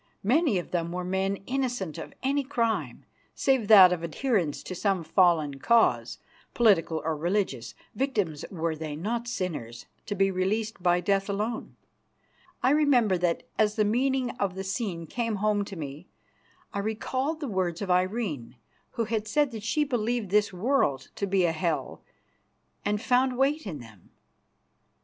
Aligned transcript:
Many 0.23 0.57
of 0.57 0.71
them 0.71 0.91
were 0.91 1.03
men 1.03 1.35
innocent 1.45 1.99
of 1.99 2.11
any 2.23 2.43
crime, 2.43 3.05
save 3.35 3.67
that 3.67 3.93
of 3.93 4.01
adherence 4.01 4.63
to 4.63 4.73
some 4.73 5.03
fallen 5.03 5.59
cause, 5.59 6.17
political 6.55 7.03
or 7.05 7.15
religious; 7.15 7.75
victims 7.93 8.43
were 8.49 8.75
they, 8.75 8.95
not 8.95 9.27
sinners, 9.27 9.85
to 10.07 10.15
be 10.15 10.31
released 10.31 10.81
by 10.81 11.01
death 11.01 11.29
alone. 11.29 11.75
I 12.63 12.71
remember 12.71 13.15
that, 13.19 13.43
as 13.59 13.75
the 13.75 13.85
meaning 13.85 14.31
of 14.39 14.55
the 14.55 14.63
scene 14.63 15.05
came 15.05 15.35
home 15.35 15.63
to 15.65 15.75
me, 15.75 16.07
I 16.73 16.79
recalled 16.79 17.39
the 17.39 17.47
words 17.47 17.79
of 17.83 17.91
Irene, 17.91 18.55
who 18.93 19.03
had 19.03 19.27
said 19.27 19.51
that 19.51 19.61
she 19.61 19.83
believed 19.83 20.31
this 20.31 20.51
world 20.51 21.09
to 21.15 21.27
be 21.27 21.45
a 21.45 21.51
hell, 21.51 22.01
and 22.83 22.99
found 22.99 23.37
weight 23.37 23.67
in 23.67 23.77
them. 23.81 24.09